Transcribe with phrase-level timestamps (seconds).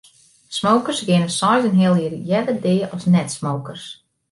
[0.59, 3.83] Smokers geane seis en in heal jier earder dea as net-smokers.